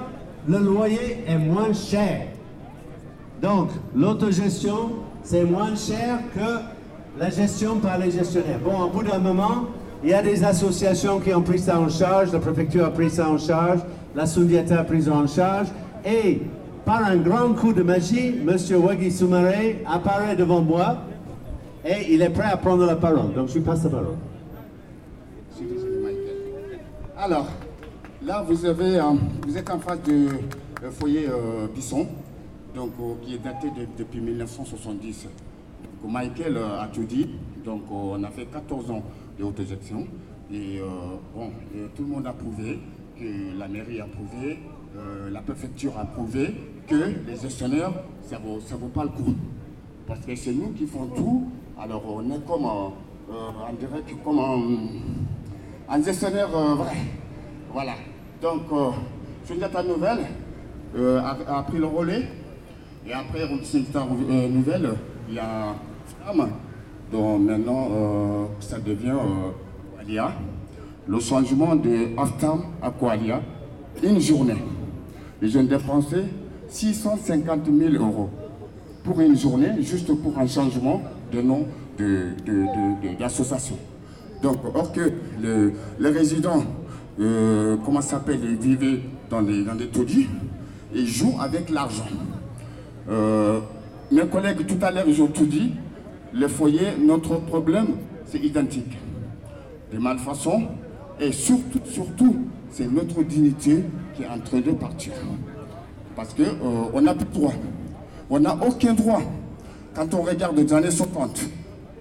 [0.48, 2.28] le loyer est moins cher.
[3.42, 6.60] Donc, l'autogestion, c'est moins cher que
[7.18, 8.60] la gestion par les gestionnaires.
[8.64, 9.66] Bon, au bout d'un moment,
[10.02, 13.10] il y a des associations qui ont pris ça en charge, la préfecture a pris
[13.10, 13.80] ça en charge,
[14.14, 15.68] la Sundiata a pris ça en charge,
[16.04, 16.40] et
[16.84, 18.56] par un grand coup de magie, M.
[18.82, 20.98] Wagi Soumaré apparaît devant moi,
[21.84, 23.32] et il est prêt à prendre la parole.
[23.34, 24.16] Donc, je lui passe la parole.
[27.16, 27.46] Alors,
[28.24, 29.00] là, vous, avez,
[29.56, 30.28] êtes en face du
[30.82, 32.06] euh, foyer euh, Bisson,
[32.74, 35.26] donc, euh, qui est daté de- depuis 1970.
[36.02, 37.28] Donc, Michael a tout dit.
[37.64, 39.02] Donc, on a fait 14 ans
[39.40, 40.06] de autogestion.
[40.52, 40.86] Et euh,
[41.34, 42.78] bon, euh, tout le monde a prouvé,
[43.18, 44.58] que la mairie a prouvé,
[44.96, 46.54] euh, la préfecture a prouvé
[46.86, 49.34] que les gestionnaires, ça ne vaut, ça vaut pas le coup.
[50.06, 51.48] Parce que c'est nous qui faisons tout.
[51.80, 56.96] Alors, on est comme, euh, euh, on dirait que comme un, un gestionnaire vrai.
[57.72, 57.94] Voilà.
[58.42, 58.90] Donc, euh,
[59.44, 60.20] Sundiata Nouvelle
[60.96, 62.24] a, pris le relais.
[63.06, 64.90] Et après, Sundiata euh, Nouvelle,
[65.28, 65.74] il y a
[66.06, 66.50] Flamme,
[67.12, 69.50] dont maintenant euh, ça devient euh.
[71.06, 73.40] Le changement de Aftam à Koalia,
[74.02, 74.56] une journée.
[75.40, 76.24] Les jeunes dépensé
[76.68, 78.28] 650 000 euros
[79.04, 81.00] pour une journée, juste pour un changement
[81.32, 81.66] de nom
[81.98, 83.76] de- de- d'association.
[84.42, 86.64] Donc, or que le- les résidents,
[87.20, 89.00] euh, comment s'appelle, vivaient
[89.30, 90.26] dans les, dans des taudis,
[90.94, 92.06] ils jouent avec l'argent.
[93.08, 93.60] Euh,
[94.10, 95.72] mes collègues tout à l'heure, ils ont tout dit.
[96.32, 97.88] Le foyer, notre problème,
[98.26, 98.96] c'est identique.
[99.90, 100.62] Des malfaçons
[101.20, 102.36] et surtout, surtout,
[102.70, 103.82] c'est notre dignité
[104.14, 105.12] qui est en train de partir.
[106.14, 107.52] Parce qu'on n'a plus de droit.
[108.30, 109.22] On n'a aucun droit.
[109.94, 111.40] Quand on regarde les années 60,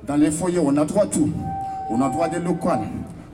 [0.05, 1.29] dans les foyers, on a droit à tout.
[1.89, 2.87] On a droit à des locales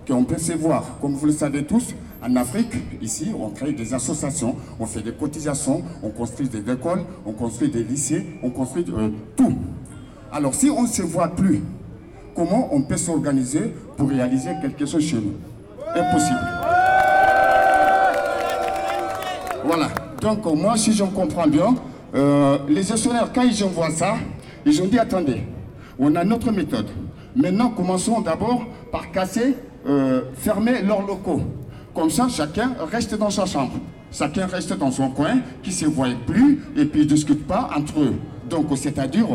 [0.07, 0.97] qu'on peut se voir.
[1.01, 1.93] Comme vous le savez tous,
[2.23, 7.03] en Afrique, ici, on crée des associations, on fait des cotisations, on construit des écoles,
[7.25, 9.53] on construit des lycées, on construit euh, tout.
[10.35, 11.61] Alors si on ne se voit plus,
[12.35, 15.35] comment on peut s'organiser pour réaliser quelque chose chez nous?
[15.95, 16.39] Impossible.
[19.63, 19.87] Voilà.
[20.19, 21.73] Donc moi, si je comprends bien,
[22.13, 24.15] euh, les gestionnaires, quand ils voient ça,
[24.65, 25.41] ils ont dit, attendez,
[25.97, 26.87] on a notre méthode.
[27.33, 29.55] Maintenant, commençons d'abord par casser,
[29.87, 31.43] euh, fermer leurs locaux.
[31.93, 33.75] Comme ça, chacun reste dans sa chambre.
[34.11, 37.69] Chacun reste dans son coin, qui ne se voit plus, et puis ne discutent pas
[37.73, 38.15] entre eux.
[38.49, 39.27] Donc, c'est-à-dire,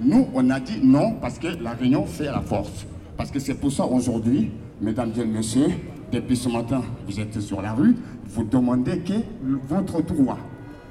[0.00, 2.86] nous, on a dit non, parce que la réunion fait la force.
[3.16, 5.70] Parce que c'est pour ça, aujourd'hui, mesdames et messieurs,
[6.12, 9.14] depuis ce matin, vous êtes sur la rue, vous demandez que
[9.68, 10.38] votre droit.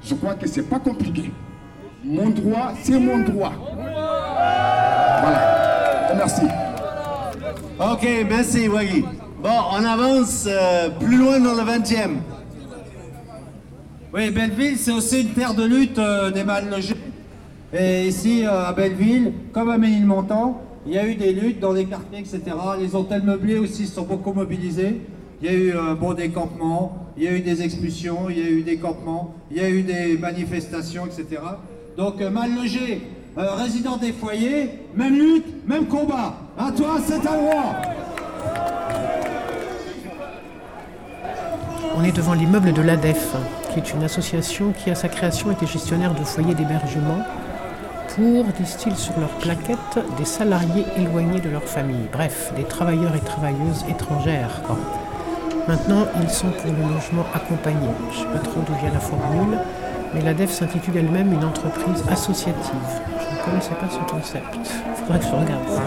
[0.02, 1.30] Je crois que c'est pas compliqué.
[2.04, 3.52] Mon droit, c'est mon droit.
[5.20, 6.14] Voilà.
[6.16, 6.42] Merci.
[7.78, 9.04] Ok, merci Wagi.
[9.42, 12.16] Bon, on avance euh, plus loin dans le 20e.
[14.12, 16.00] Oui, Belleville, c'est aussi une terre de lutte
[16.34, 16.96] des mal logés.
[17.72, 21.72] Et ici, euh, à Belleville, comme à Ménilmontant, il y a eu des luttes dans
[21.72, 22.42] les quartiers, etc.
[22.78, 25.00] Les hôtels meublés aussi sont beaucoup mobilisés.
[25.42, 28.38] Il y a eu euh, bon, des campements, il y a eu des expulsions, il
[28.38, 31.42] y a eu des campements, il y a eu des manifestations, etc.
[31.96, 33.02] Donc, euh, mal logés,
[33.36, 36.36] euh, résidents des foyers, même lutte, même combat.
[36.56, 37.74] À toi, c'est un droit.
[41.96, 43.34] On est devant l'immeuble de l'ADEF,
[43.72, 47.18] qui est une association qui, à sa création, était gestionnaire de foyers d'hébergement
[48.16, 52.08] pour, disent-ils sur leur plaquette, des salariés éloignés de leur famille.
[52.10, 54.62] Bref, des travailleurs et travailleuses étrangères.
[55.68, 57.88] Maintenant, ils sont pour le logement accompagné.
[58.12, 59.58] Je ne sais pas trop d'où vient la formule,
[60.14, 62.56] mais l'ADEF s'intitule elle-même une entreprise associative.
[63.20, 64.56] Je ne connaissais pas ce concept.
[64.56, 65.82] Il faudrait que je regarde ça.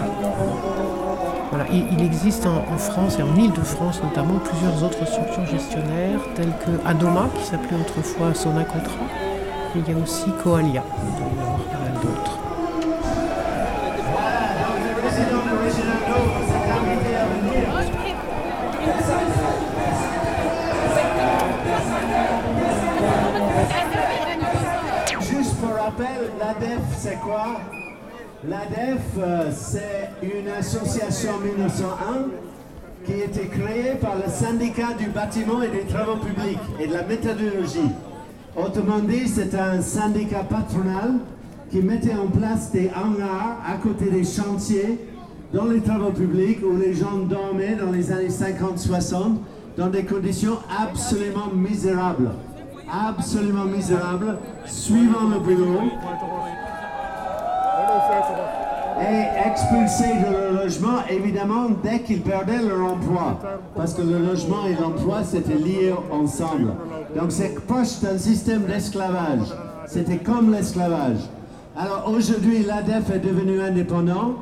[1.50, 6.88] Voilà, il, existe en, France et en Ile-de-France notamment plusieurs autres structures gestionnaires telles que
[6.88, 9.02] Adoma, qui s'appelait autrefois Sonacontra,
[9.74, 10.84] et il y a aussi Coalia,
[12.02, 12.38] d'autres.
[25.20, 27.60] Juste pour rappel, l'ADEF, c'est quoi?
[28.48, 35.06] L'ADEF, euh, c'est une association en 1901 qui a été créée par le syndicat du
[35.06, 37.90] bâtiment et des travaux publics et de la méthodologie.
[38.56, 41.14] Autrement dit, c'est un syndicat patronal
[41.70, 44.98] qui mettaient en place des hangars à côté des chantiers
[45.52, 49.36] dans les travaux publics où les gens dormaient dans les années 50-60
[49.76, 52.30] dans des conditions absolument misérables.
[52.92, 55.90] Absolument misérables, suivant le boulot
[59.00, 63.38] et expulsés de leur logement, évidemment, dès qu'ils perdaient leur emploi.
[63.74, 66.72] Parce que le logement et l'emploi, c'était lié ensemble.
[67.16, 69.48] Donc c'est proche d'un système d'esclavage.
[69.86, 71.20] C'était comme l'esclavage.
[71.76, 74.34] Alors aujourd'hui, l'ADEF est devenu indépendant.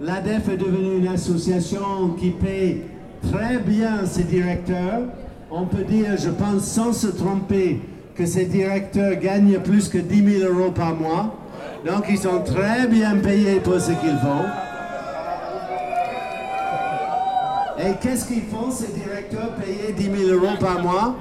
[0.00, 2.82] L'ADEF est devenue une association qui paie
[3.30, 5.02] très bien ses directeurs.
[5.50, 7.80] On peut dire, je pense sans se tromper,
[8.14, 11.34] que ces directeurs gagnent plus que 10 000 euros par mois.
[11.86, 14.44] Donc ils sont très bien payés pour ce qu'ils font.
[17.80, 21.16] Et qu'est-ce qu'ils font, ces directeurs payés 10 000 euros par mois?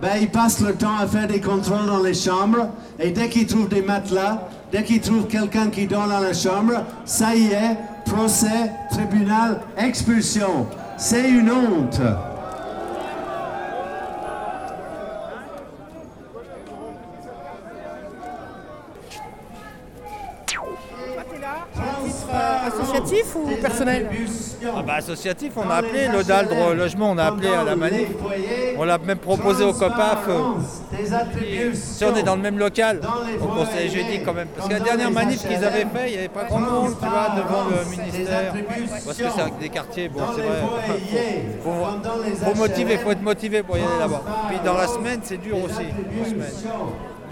[0.00, 2.68] Ben, Ils passent le temps à faire des contrôles dans les chambres.
[2.98, 6.84] Et dès qu'ils trouvent des matelas, dès qu'ils trouvent quelqu'un qui dort dans la chambre,
[7.04, 10.66] ça y est, procès, tribunal, expulsion.
[10.96, 12.00] C'est une honte.
[24.74, 27.76] Ah bah, associatif, on a appelé le DAL de logement, on a appelé à la
[27.76, 28.08] manif.
[28.78, 30.28] On l'a même proposé au COPAF.
[31.74, 33.00] Si on est dans le même local,
[33.40, 34.48] au conseil jeudi quand même.
[34.56, 37.06] Parce que la dernière manif qu'ils avaient fait, il n'y avait pas grand monde, tu
[37.08, 38.54] vois, devant le ministère.
[39.04, 40.62] Parce que c'est avec des quartiers, bon c'est vrai.
[41.62, 44.22] Faut- faut motiver, faut être motivé pour y aller là-bas.
[44.48, 45.86] Puis dans la semaine, c'est dur aussi.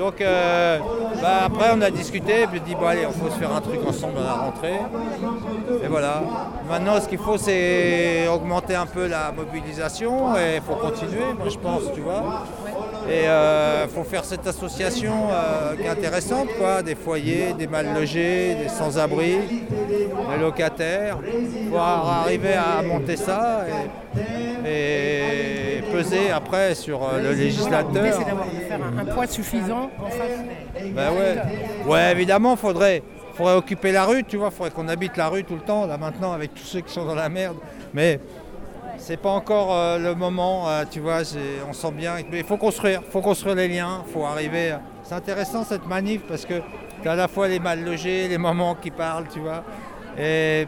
[0.01, 0.79] Donc euh,
[1.21, 3.61] bah, après on a discuté, puis j'ai dit bon allez, on faut se faire un
[3.61, 4.81] truc ensemble à la rentrée.
[5.85, 6.23] Et voilà.
[6.67, 11.51] Maintenant ce qu'il faut c'est augmenter un peu la mobilisation et il faut continuer, moi
[11.51, 12.47] je pense, tu vois.
[13.11, 17.93] Et il faut faire cette association euh, qui est intéressante, quoi, des foyers, des mal
[17.95, 19.37] logés, des sans-abri,
[19.91, 21.19] des locataires.
[21.71, 23.67] Faut arriver à monter ça
[24.65, 27.91] et peser après sur euh, le L'idée, législateur.
[28.19, 30.85] c'est d'avoir de faire un, un poids suffisant en face.
[30.95, 31.37] Ben ouais.
[31.87, 33.03] Ouais, évidemment, faudrait,
[33.35, 35.97] faudrait occuper la rue, tu vois, faudrait qu'on habite la rue tout le temps, là
[35.99, 37.57] maintenant, avec tous ceux qui sont dans la merde.
[37.95, 38.21] Mais
[38.97, 41.21] c'est pas encore euh, le moment, euh, tu vois,
[41.69, 42.15] on sent bien.
[42.31, 44.77] Mais il faut construire, faut construire les liens, faut arriver.
[45.03, 46.55] C'est intéressant cette manif parce que
[47.03, 49.65] tu as à la fois les mal logés, les mamans qui parlent, tu vois.
[50.19, 50.67] Et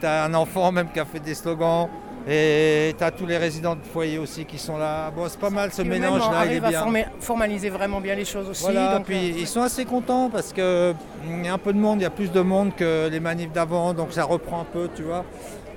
[0.00, 1.88] tu as un enfant même qui a fait des slogans.
[2.26, 5.10] Et tu as tous les résidents de foyer aussi qui sont là.
[5.14, 7.70] Bon, c'est pas mal ce Qui eux-mêmes mélange là, il est arrivent à former- formaliser
[7.70, 8.62] vraiment bien les choses aussi.
[8.64, 11.58] Voilà, donc, puis euh, ils sont assez contents parce que hum, il y a un
[11.58, 14.24] peu de monde, il y a plus de monde que les manifs d'avant, donc ça
[14.24, 15.24] reprend un peu, tu vois.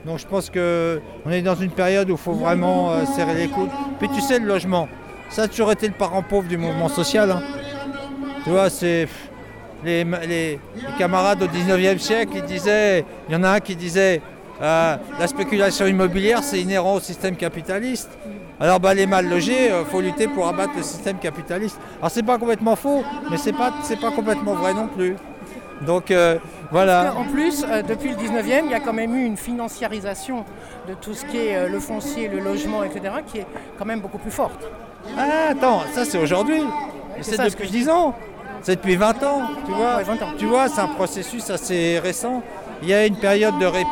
[0.05, 3.35] Donc je pense que on est dans une période où il faut vraiment euh, serrer
[3.35, 3.69] les coudes.
[3.99, 4.89] Puis tu sais, le logement,
[5.29, 7.31] ça a toujours été le parent pauvre du mouvement social.
[7.31, 7.41] hein.
[8.43, 9.07] Tu vois, c'est
[9.83, 10.59] les
[10.97, 14.21] camarades au 19e siècle, ils disaient, il y en a un qui disait,
[14.61, 18.09] euh, la spéculation immobilière, c'est inhérent au système capitaliste.
[18.59, 21.79] Alors bah, les mal logés, il faut lutter pour abattre le système capitaliste.
[21.99, 25.15] Alors c'est pas complètement faux, mais c'est pas, c'est pas complètement vrai non plus.
[25.85, 26.37] Donc euh,
[26.71, 27.13] voilà.
[27.15, 30.45] En plus, euh, depuis le 19e, il y a quand même eu une financiarisation
[30.87, 33.47] de tout ce qui est euh, le foncier, le logement, etc., qui est
[33.77, 34.59] quand même beaucoup plus forte.
[35.17, 36.61] Ah, attends, ça c'est aujourd'hui.
[37.21, 38.15] C'est ce que depuis je 10 ans.
[38.61, 39.97] C'est depuis 20 ans, tu vois.
[39.97, 40.33] Ouais, 20 ans.
[40.37, 42.43] Tu vois, c'est un processus assez récent.
[42.81, 43.87] Il y a une période de répit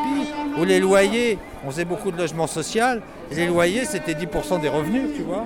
[0.59, 2.99] où les loyers, on faisait beaucoup de logements sociaux,
[3.31, 5.45] et les loyers c'était 10% des revenus, tu vois.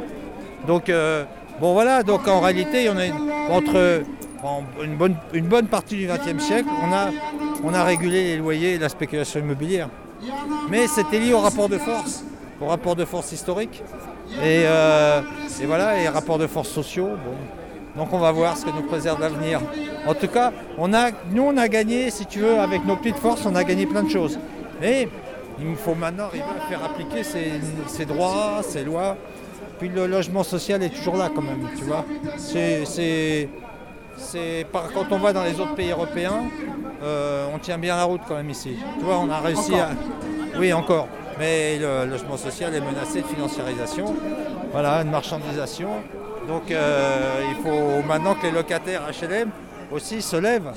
[0.68, 1.26] Donc, euh,
[1.60, 4.04] bon voilà, donc en réalité, on a une- entre
[4.44, 7.10] en- une, bonne, une bonne partie du XXe siècle, on a,
[7.64, 9.90] on a régulé les loyers et la spéculation immobilière.
[10.70, 12.24] Mais c'était lié au rapport de force,
[12.62, 13.84] au rapport de force historique.
[14.42, 15.22] Et, euh,
[15.66, 17.10] voilà, et rapport de force sociaux.
[17.96, 19.62] Donc on va voir ce que nous préserve l'avenir.
[20.08, 23.18] En tout cas, on a, nous on a gagné, si tu veux, avec nos petites
[23.18, 24.40] forces, on a gagné plein de choses.
[24.82, 25.08] Mais
[25.60, 27.52] il faut maintenant arriver à faire appliquer ces,
[27.88, 29.16] ces droits, ces lois.
[29.80, 32.06] Puis le logement social est toujours là quand même, tu vois.
[34.16, 36.44] C'est, par, quand on va dans les autres pays européens,
[37.04, 38.78] euh, on tient bien la route quand même ici.
[39.00, 39.88] Tu vois, on a réussi Encore.
[40.56, 40.60] à.
[40.60, 41.08] Oui, encore.
[41.40, 44.14] Mais le logement social est menacé de financiarisation,
[44.72, 45.90] voilà, une marchandisation.
[46.48, 49.50] Donc euh, il faut maintenant que les locataires HLM
[49.92, 50.72] aussi se lèvent.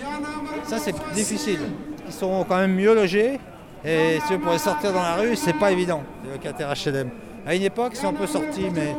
[0.64, 1.60] Ça c'est difficile.
[2.06, 3.38] Ils sont quand même mieux logés
[3.84, 7.10] et si pour les sortir dans la rue, c'est pas évident, les locataires HLM.
[7.46, 8.96] À une époque, sont un peu sortis, mais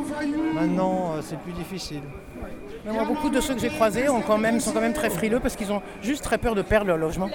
[0.54, 2.00] maintenant euh, c'est plus difficile.
[2.88, 5.10] Mais moi, beaucoup de ceux que j'ai croisés ont quand même, sont quand même très
[5.10, 7.28] frileux parce qu'ils ont juste très peur de perdre leur logement.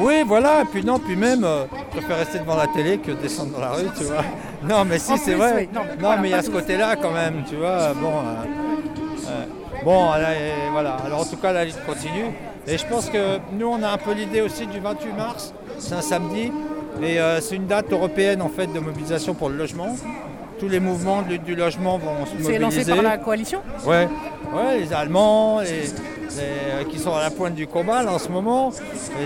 [0.00, 3.12] Oui, voilà, et puis non, puis même, euh, je préfère rester devant la télé que
[3.12, 4.24] descendre dans la rue, tu vois.
[4.68, 5.52] Non, mais si, c'est vrai.
[5.56, 5.68] oui.
[5.72, 7.92] Non, Non, mais voilà, mais il y a ce côté-là quand même, tu vois.
[7.94, 9.44] Bon, euh, euh,
[9.84, 10.96] bon là, et voilà.
[11.06, 12.26] Alors en tout cas, la lutte continue.
[12.66, 15.94] Et je pense que nous, on a un peu l'idée aussi du 28 mars, c'est
[15.94, 16.50] un samedi,
[17.02, 19.96] et c'est une date européenne en fait de mobilisation pour le logement.
[20.58, 22.80] Tous les mouvements de lutte du logement vont se C'est mobiliser.
[22.80, 23.60] lancé par la coalition?
[23.86, 24.06] Ouais,
[24.54, 25.86] ouais, les Allemands, les, les,
[26.40, 28.72] euh, qui sont à la pointe du combat là, en ce moment,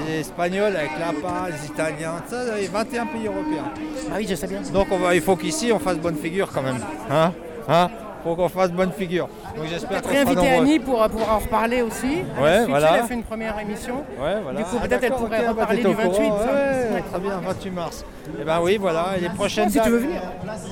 [0.07, 3.73] les Espagnols avec l'APA, les Italiens, ça, les 21 pays européens.
[4.11, 4.61] Ah oui, je sais bien.
[4.73, 6.79] Donc on va, il faut qu'ici on fasse bonne figure quand même.
[7.11, 7.33] Hein?
[7.69, 7.91] Hein?
[8.25, 9.29] Faut qu'on fasse bonne figure.
[9.57, 10.49] Donc j'espère qu'on Réinviter.
[10.49, 12.23] Annie pour, pour en reparler aussi.
[12.41, 12.95] Ouais, voilà.
[12.95, 13.97] Elle a fait une première émission.
[14.21, 14.59] Ouais, voilà.
[14.61, 16.11] Du coup, Ah, peut-être elle pourrait ok, bah, reparler du au 28.
[16.11, 16.47] courant, ça.
[16.47, 18.05] ouais, très bien, 28 mars.
[18.41, 19.89] Et ben oui, voilà, et les prochaines si tu dates.
[19.91, 20.21] veux venir.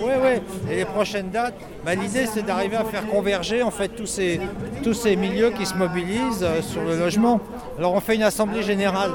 [0.02, 0.42] Ouais, ouais.
[0.70, 4.40] Et les prochaines dates, bah, l'idée c'est d'arriver à faire converger en fait tous ces,
[4.82, 7.40] tous ces milieux qui se mobilisent euh, sur le logement.
[7.78, 9.10] Alors on fait une assemblée générale,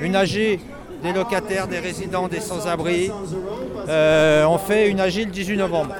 [0.00, 0.58] une AG
[1.02, 3.10] des locataires, des résidents, des sans-abri.
[3.88, 5.94] Euh, on fait une AG le 18 novembre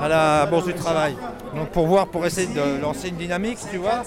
[0.00, 1.16] à la Bourse du Travail.
[1.54, 4.02] Donc pour voir, pour essayer de lancer une dynamique, tu vois,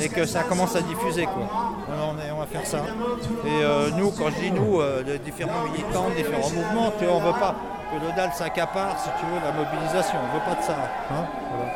[0.00, 1.46] et que ça commence à diffuser quoi.
[1.88, 2.78] On, est- on va faire ça.
[3.46, 7.14] Et euh, nous, quand je dis nous, euh, les différents militants, différents mouvements, tu vois,
[7.14, 7.54] on veut pas
[7.92, 10.16] que le DAL s'accapare, si tu veux, la mobilisation.
[10.20, 10.72] On veut pas de ça.
[11.12, 11.24] hein.
[11.50, 11.72] Voilà.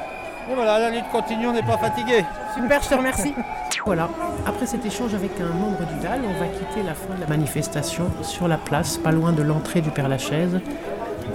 [0.51, 2.25] Et voilà, la lutte continue, on n'est pas fatigué.
[2.57, 3.35] Super, je te remercie.
[3.87, 4.11] Voilà,
[4.47, 7.27] après cet échange avec un membre du DAL, on va quitter la fin de la
[7.27, 10.61] manifestation sur la place, pas loin de l'entrée du Père-Lachaise.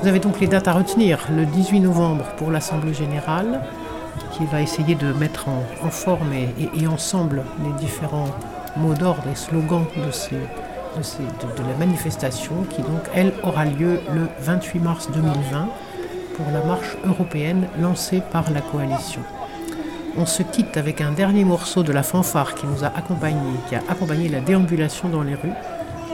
[0.01, 1.27] Vous avez donc les dates à retenir.
[1.35, 3.61] Le 18 novembre pour l'Assemblée Générale,
[4.31, 8.29] qui va essayer de mettre en, forme et, ensemble les différents
[8.77, 15.09] mots d'ordre et slogans de la manifestation, qui donc, elle, aura lieu le 28 mars
[15.11, 15.67] 2020
[16.35, 19.21] pour la marche européenne lancée par la coalition.
[20.17, 23.75] On se quitte avec un dernier morceau de la fanfare qui nous a accompagnés, qui
[23.75, 25.51] a accompagné la déambulation dans les rues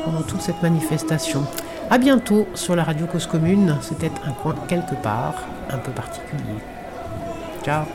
[0.03, 1.45] pendant toute cette manifestation.
[1.91, 3.77] A bientôt sur la radio Cause Commune.
[3.81, 5.35] C'était un coin quelque part
[5.69, 6.57] un peu particulier.
[7.63, 7.85] Ciao